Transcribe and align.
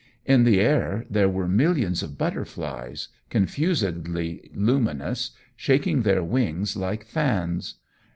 In 0.25 0.45
the 0.45 0.59
air 0.59 1.05
there 1.11 1.29
were 1.29 1.47
millions 1.47 2.01
of 2.01 2.17
butterflies, 2.17 3.09
confusedly 3.29 4.49
luminous, 4.55 5.29
shaking 5.55 6.01
their 6.01 6.23
wings 6.23 6.75
like 6.75 7.05
fans. 7.05 7.75